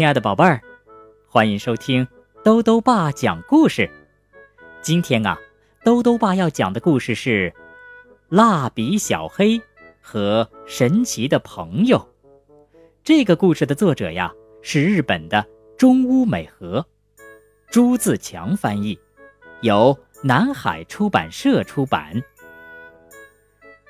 [0.00, 0.62] 亲爱的宝贝儿，
[1.28, 2.08] 欢迎收听
[2.42, 3.90] 兜兜爸讲故事。
[4.80, 5.38] 今天啊，
[5.84, 7.50] 兜兜爸要讲的故事是
[8.30, 9.60] 《蜡笔小黑
[10.00, 11.98] 和神奇的朋友》。
[13.04, 14.32] 这个故事的作者呀
[14.62, 16.86] 是日本的中屋美和，
[17.70, 18.98] 朱自强翻译，
[19.60, 22.22] 由南海出版社出版。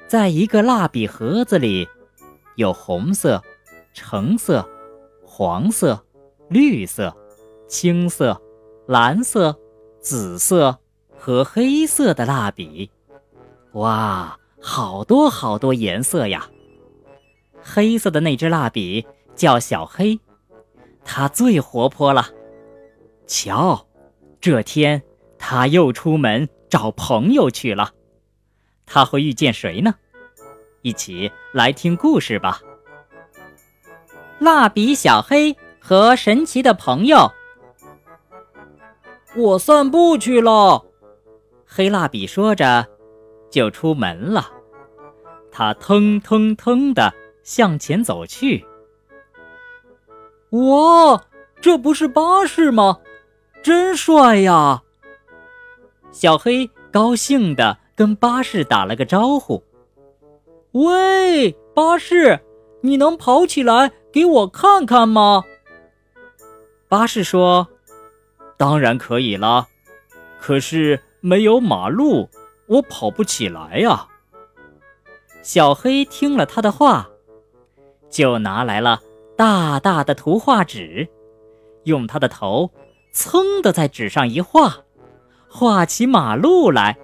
[0.09, 1.89] 在一个蜡笔盒子里，
[2.57, 3.41] 有红色、
[3.95, 4.69] 橙色。
[5.41, 6.05] 黄色、
[6.51, 7.17] 绿色、
[7.67, 8.39] 青色、
[8.87, 9.59] 蓝色、
[9.99, 10.79] 紫色
[11.17, 12.91] 和黑色的蜡笔，
[13.73, 16.51] 哇，好多好多颜色呀！
[17.63, 20.21] 黑色的那支蜡笔叫小黑，
[21.07, 22.29] 它最活泼了。
[23.27, 23.87] 瞧，
[24.43, 25.03] 这天
[25.39, 27.95] 它又出门找朋友去了。
[28.85, 29.95] 它会遇见谁呢？
[30.83, 32.61] 一起来听故事吧。
[34.41, 37.31] 蜡笔小黑和神奇的朋友，
[39.37, 40.83] 我散步去了。
[41.67, 42.89] 黑蜡笔说着，
[43.51, 44.51] 就出门了。
[45.53, 48.65] 他腾腾腾的向前走去。
[50.51, 51.23] 哇，
[51.61, 52.99] 这不是巴士吗？
[53.63, 54.83] 真帅呀！
[56.13, 59.63] 小黑高兴的跟巴士打了个招呼
[60.73, 62.41] ：“喂，巴士，
[62.83, 65.45] 你能跑起来？”给我看看吗？
[66.89, 67.69] 巴士说
[68.59, 69.69] ：“当然可以了，
[70.41, 72.29] 可是没有马路，
[72.67, 74.09] 我跑不起来呀。”
[75.43, 77.09] 小黑听了他的话，
[78.11, 79.01] 就拿来了
[79.37, 81.09] 大大的图画纸，
[81.85, 82.73] 用他的头
[83.15, 84.79] 噌的在纸上一画，
[85.49, 86.99] 画起马路来。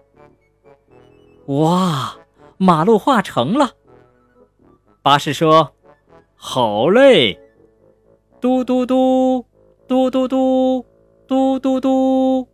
[1.47, 2.17] 哇，
[2.57, 3.71] 马路画成了！
[5.07, 5.73] 巴士说。
[6.35, 7.39] 好嘞，
[8.41, 9.47] 嘟嘟嘟，
[9.87, 10.85] 嘟嘟嘟，
[11.29, 12.49] 嘟嘟嘟，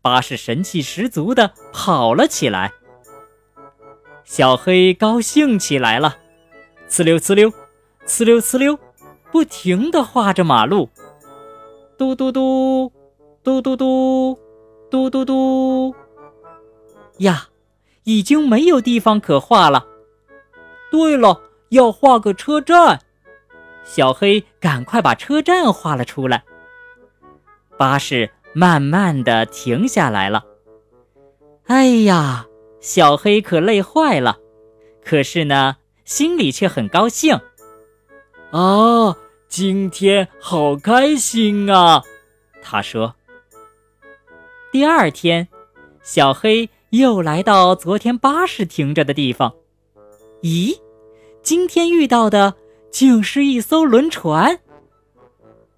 [0.00, 2.72] 巴士神气十足的跑了起来。
[4.22, 6.18] 小黑高兴起来了，
[6.88, 7.52] 呲溜呲溜，
[8.06, 8.78] 呲溜呲溜，
[9.32, 10.88] 不停的画着马路。
[11.98, 12.92] 嘟嘟嘟，
[13.42, 14.38] 嘟嘟嘟，
[14.88, 15.92] 嘟嘟嘟，
[17.18, 17.48] 呀，
[18.04, 19.84] 已经没有地方可画了。
[20.92, 21.42] 对了。
[21.70, 23.00] 要画个车站，
[23.84, 26.44] 小黑赶快把车站画了出来。
[27.76, 30.44] 巴士慢慢的停下来了。
[31.66, 32.46] 哎呀，
[32.80, 34.38] 小黑可累坏了，
[35.04, 37.38] 可是呢，心里却很高兴。
[38.52, 39.16] 啊，
[39.48, 42.02] 今天好开心啊！
[42.62, 43.14] 他说。
[44.72, 45.48] 第二天，
[46.02, 49.54] 小黑又来到昨天巴士停着的地方。
[50.42, 50.78] 咦？
[51.46, 52.56] 今天遇到的
[52.90, 54.58] 竟是一艘轮船，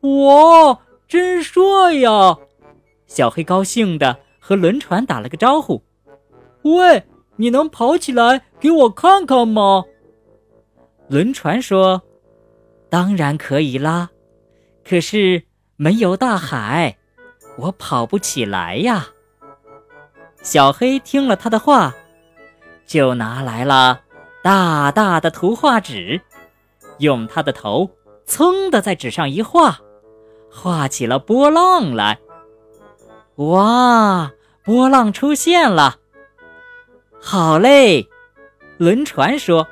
[0.00, 2.38] 哇，真帅呀！
[3.06, 5.82] 小黑高兴的和轮船打了个招呼
[6.64, 7.04] ：“喂，
[7.36, 9.84] 你能跑起来给我看看吗？”
[11.06, 12.00] 轮船说
[12.88, 14.08] ：“当然可以啦，
[14.88, 15.42] 可是
[15.76, 16.96] 没有大海，
[17.58, 19.08] 我跑不起来呀。”
[20.40, 21.94] 小黑听了他的话，
[22.86, 24.00] 就拿来了。
[24.48, 26.22] 大大的图画纸，
[27.00, 27.90] 用他的头
[28.26, 29.78] 噌的在纸上一画，
[30.50, 32.18] 画起了波浪来。
[33.34, 34.32] 哇，
[34.64, 35.96] 波浪出现了！
[37.20, 38.08] 好嘞，
[38.78, 39.68] 轮船说：“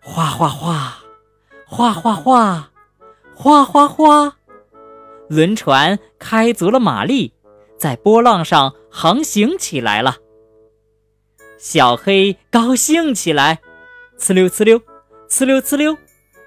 [0.00, 0.96] 哗哗哗，
[1.66, 2.70] 哗哗哗，
[3.34, 4.36] 哗哗哗。”
[5.28, 7.34] 轮船开足了马力，
[7.76, 10.16] 在波浪上航行起来了。
[11.58, 13.60] 小黑高兴起来。
[14.22, 14.80] 呲溜呲溜，
[15.28, 15.98] 呲溜呲溜，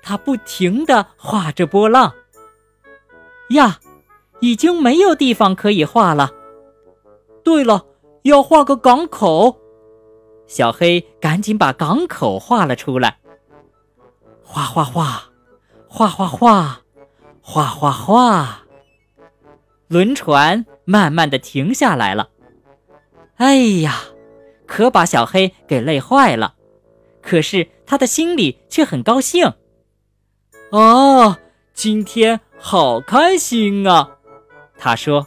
[0.02, 2.13] 它不停地画着波浪。
[3.50, 3.80] 呀，
[4.40, 6.31] 已经没有地方可以画了。
[7.44, 7.85] 对了，
[8.24, 9.59] 要画个港口。
[10.47, 13.20] 小黑赶紧把港口画了出来。
[14.41, 15.23] 画画画，
[15.90, 16.79] 画画画，
[17.41, 18.61] 画画画。
[19.90, 22.29] 轮船慢慢的停下来了。
[23.35, 23.96] 哎呀，
[24.66, 26.53] 可把小黑给累坏了。
[27.26, 29.52] 可是他的心里却很高兴。
[30.72, 31.40] 啊，
[31.74, 34.18] 今天好开心啊！
[34.78, 35.26] 他说。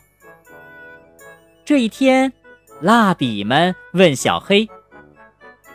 [1.65, 2.33] 这一天，
[2.81, 4.69] 蜡笔们问小黑：“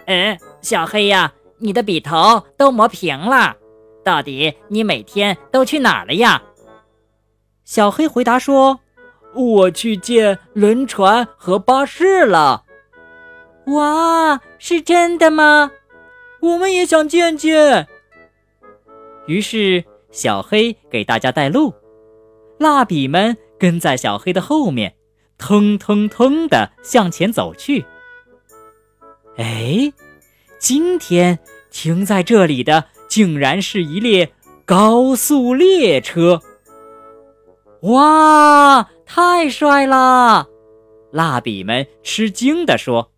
[0.07, 3.55] 嗯，小黑呀，你的笔头都磨平了，
[4.03, 6.41] 到底你每天都去哪儿了呀？”
[7.65, 8.79] 小黑回答说
[9.35, 12.63] ：“我去见轮船和巴士了。”
[13.67, 15.71] 哇，是真的吗？
[16.43, 17.87] 我们也想见见。
[19.27, 21.73] 于是，小黑给大家带路，
[22.59, 24.95] 蜡笔们跟在小黑的后面，
[25.37, 27.85] 腾腾腾地向前走去。
[29.37, 29.93] 哎，
[30.59, 31.39] 今天
[31.71, 34.33] 停在这里的竟然是一列
[34.65, 36.41] 高速列车！
[37.83, 40.45] 哇，太帅啦！
[41.11, 43.11] 蜡笔们吃惊地说：“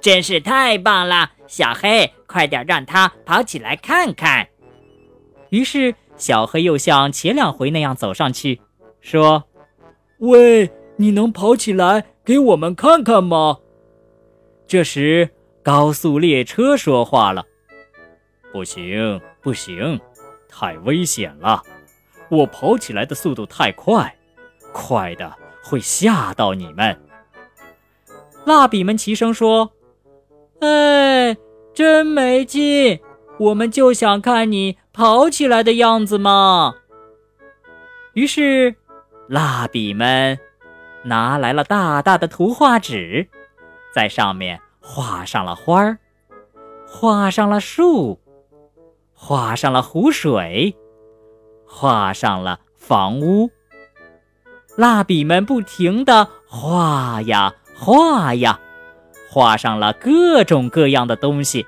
[0.00, 1.32] 真是太棒了！
[1.48, 4.46] 小黑，快点让他跑起来看看。”
[5.50, 8.60] 于是，小黑又像前两回那样走上去，
[9.00, 9.44] 说
[10.18, 13.58] ：“喂，你能跑起来给我们看看吗？”
[14.68, 15.30] 这时，
[15.62, 17.46] 高速列车说话了
[18.52, 19.98] ：“不行，不行，
[20.48, 21.62] 太危险了！
[22.28, 24.14] 我跑起来的速度太快，
[24.72, 27.00] 快的会吓到你们。”
[28.44, 29.72] 蜡笔们齐声说
[30.60, 31.36] ：“哎，
[31.72, 33.00] 真没劲！
[33.38, 36.74] 我们就想看你。”跑起来的样子嘛？
[38.14, 38.74] 于是，
[39.28, 40.36] 蜡笔们
[41.04, 43.28] 拿来了大大的图画纸，
[43.94, 45.98] 在上面画上了花儿，
[46.84, 48.18] 画上了树，
[49.14, 50.74] 画上了湖水，
[51.64, 53.48] 画上了房屋。
[54.76, 58.58] 蜡笔们不停地画呀画呀，
[59.28, 61.66] 画上了各种各样的东西，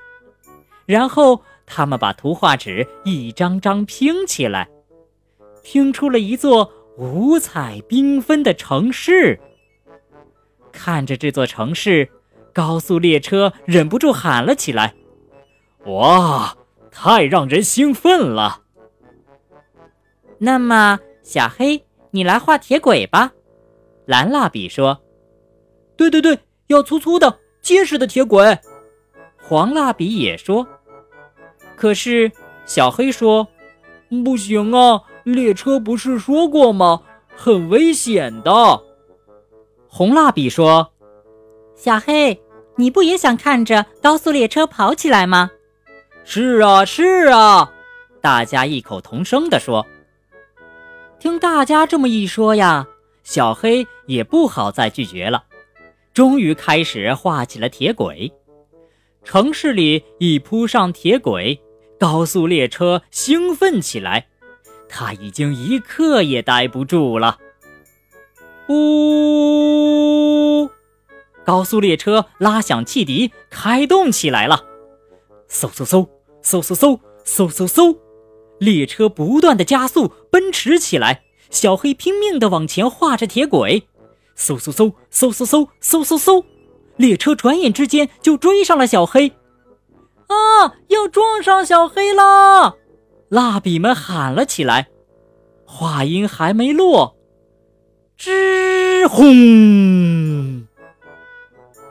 [0.85, 1.41] 然后。
[1.73, 4.67] 他们把图画纸一张张拼起来，
[5.63, 9.39] 拼出了一座五彩缤纷的城市。
[10.73, 12.09] 看着这座城市，
[12.51, 14.93] 高速列车忍不住喊了起来
[15.87, 16.57] ：“哇，
[16.91, 18.63] 太让人兴奋了！”
[20.39, 23.31] 那么，小黑，你来画铁轨吧。”
[24.05, 25.01] 蓝蜡笔说。
[25.95, 26.37] “对对对，
[26.67, 28.57] 要粗粗的、结实的铁轨。”
[29.41, 30.67] 黄蜡笔也说。
[31.75, 32.31] 可是，
[32.65, 33.47] 小黑说
[34.23, 37.01] ：“不行啊，列车不是说过吗？
[37.35, 38.81] 很危险的。”
[39.89, 40.91] 红蜡笔说
[41.75, 42.39] ：“小黑，
[42.75, 45.51] 你不也想看着高速列车跑起来吗
[46.23, 47.73] ？”“是啊，是啊！”
[48.21, 49.85] 大家异口同声地说。
[51.19, 52.87] 听大家这么一说呀，
[53.23, 55.43] 小黑也不好再拒绝了，
[56.13, 58.31] 终于开始画起了铁轨。
[59.23, 61.61] 城市里已铺上铁轨。
[61.99, 64.25] 高速列车兴奋起来，
[64.89, 67.37] 他已经一刻也待不住了。
[68.69, 70.67] 呜！
[71.45, 74.65] 高速列车拉响汽笛，开动起来了。
[75.47, 76.07] 嗖嗖嗖，
[76.43, 77.95] 嗖嗖嗖，嗖嗖嗖，
[78.57, 81.25] 列车不断的加速奔驰起来。
[81.51, 83.83] 小黑拼命的往前画着铁轨，
[84.37, 86.43] 嗖嗖嗖，嗖嗖嗖，嗖嗖嗖，
[86.97, 89.31] 列车转眼之间就追上了小黑。
[90.27, 90.75] 啊！
[90.87, 92.75] 要撞上小黑啦！
[93.29, 94.87] 蜡笔们喊了起来。
[95.65, 97.15] 话音还没落，
[98.17, 100.67] 吱轰！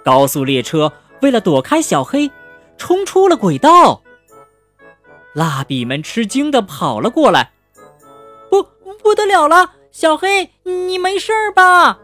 [0.04, 2.30] 高速列车为了躲开小黑，
[2.76, 4.02] 冲出了轨道。
[5.34, 7.52] 蜡笔们吃惊的跑了过来。
[8.50, 8.62] 不，
[9.02, 9.72] 不得了了！
[9.92, 11.98] 小黑，你没事吧？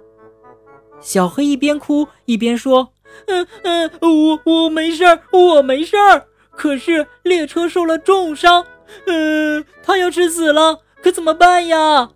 [1.00, 2.92] 小黑一边哭一边说。
[3.26, 6.26] 嗯嗯，我我没事儿，我没事儿。
[6.50, 8.66] 可是列车受了重伤，
[9.06, 12.10] 嗯，他要是死了，可怎么办呀？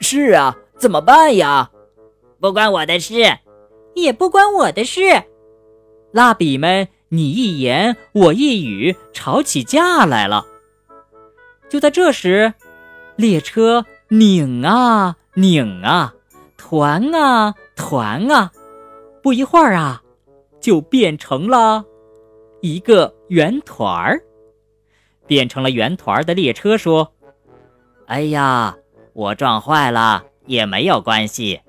[0.00, 1.70] 是啊，怎么办呀？
[2.40, 3.38] 不关我的事，
[3.94, 5.24] 也不关我的事。
[6.10, 10.46] 蜡笔们你一言我一语，吵起架来了。
[11.70, 12.52] 就在这时，
[13.16, 16.14] 列车拧啊拧啊，
[16.72, 18.50] 团啊团啊。
[19.22, 20.02] 不一会儿啊，
[20.58, 21.84] 就变成了
[22.62, 24.18] 一个圆团儿。
[25.26, 27.12] 变成了圆团儿的列车说
[28.08, 28.74] ：“哎呀，
[29.12, 31.60] 我撞坏了也没有关系，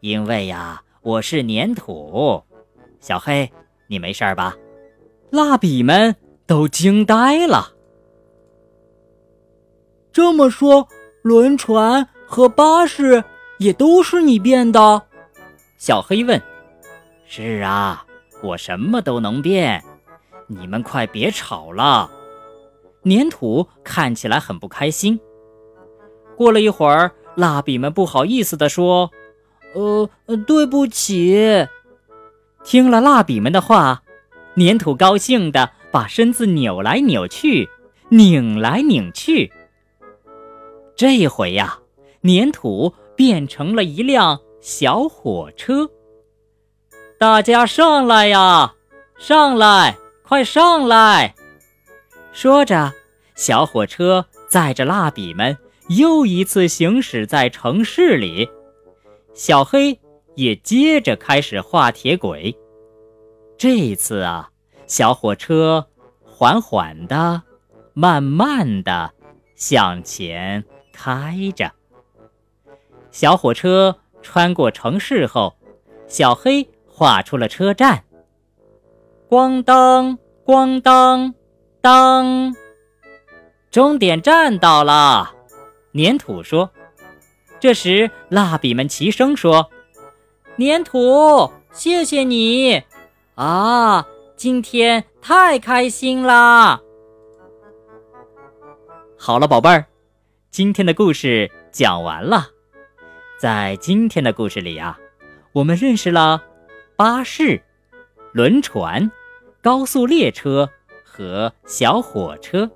[0.00, 2.42] 因为呀，我是粘土。
[3.00, 3.50] 小黑，
[3.86, 4.54] 你没事吧？”
[5.32, 6.14] 蜡笔们
[6.46, 7.72] 都惊呆了。
[10.12, 10.86] 这么说，
[11.22, 13.24] 轮船和巴士
[13.60, 15.02] 也都是你变的？
[15.76, 16.40] 小黑问。
[17.26, 18.06] 是啊，
[18.42, 19.84] 我什么都能变，
[20.46, 22.10] 你们快别吵了。
[23.04, 25.20] 粘土看起来很不开心。
[26.36, 29.10] 过了一会儿，蜡笔们不好意思地说
[29.76, 30.08] ：“呃，
[30.46, 31.68] 对不起。”
[32.64, 34.02] 听了蜡笔们的话，
[34.56, 37.68] 粘土高兴地把身子扭来扭去，
[38.08, 39.52] 拧来拧去。
[40.96, 41.78] 这一回呀，
[42.22, 45.90] 粘土变成了一辆小火车。
[47.18, 48.74] 大家上来呀，
[49.18, 51.34] 上来，快上来！
[52.32, 52.94] 说着，
[53.34, 55.54] 小火车载着蜡笔们
[55.90, 58.48] 又一次行驶在城市里。
[59.34, 60.00] 小黑
[60.34, 62.56] 也接着开始画铁轨。
[63.58, 64.48] 这一次啊，
[64.86, 65.86] 小火车
[66.24, 67.42] 缓缓的、
[67.92, 69.12] 慢慢的
[69.56, 71.70] 向前开着。
[73.10, 75.54] 小火车穿过城市后，
[76.06, 78.04] 小黑画出了车站。
[79.28, 81.34] 咣当，咣当，
[81.80, 82.54] 当！
[83.70, 85.32] 终点站到了，
[85.94, 86.70] 粘土说。
[87.60, 89.70] 这时，蜡笔们齐声说
[90.58, 92.82] ：“粘土，谢谢你！
[93.34, 96.80] 啊，今天太开心啦！”
[99.16, 99.84] 好了，宝贝儿，
[100.50, 102.48] 今天的故事讲完了。
[103.40, 104.98] 在今天的故事里呀，
[105.52, 106.44] 我们认识了
[106.94, 107.62] 巴士、
[108.34, 109.10] 轮船、
[109.62, 110.68] 高速列车
[111.02, 112.70] 和小火车，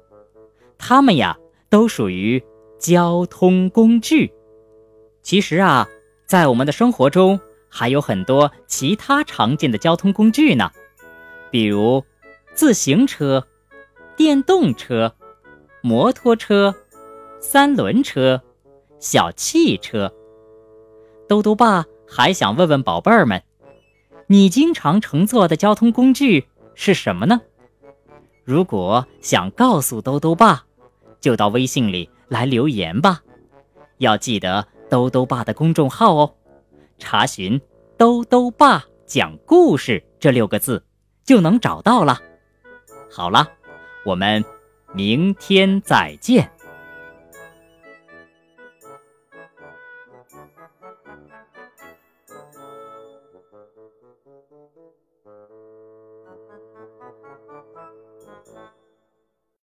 [0.78, 1.36] 它们呀
[1.68, 2.42] 都属于
[2.78, 4.32] 交通工具。
[5.20, 5.86] 其实啊，
[6.24, 10.70] 在我们的生活中还有很多其他常见的交通工具呢，
[11.50, 12.02] 比如
[12.54, 13.46] 自行车、
[14.16, 15.14] 电动车、
[15.82, 16.74] 摩托车、
[17.38, 18.42] 三轮车、
[18.98, 20.10] 小汽车。
[21.28, 23.42] 兜兜爸还想问问宝贝儿们，
[24.26, 27.40] 你经常乘坐的交通工具是什么呢？
[28.44, 30.64] 如果想告诉兜兜爸，
[31.20, 33.22] 就到微信里来留言吧，
[33.98, 34.68] 要记得。
[34.90, 36.34] 兜兜爸的公众号哦，
[36.98, 37.60] 查询
[37.98, 40.84] “兜兜爸讲故事”这六个字
[41.24, 42.20] 就能找到了。
[43.10, 43.48] 好了，
[44.04, 44.44] 我们
[44.92, 46.48] 明天再见。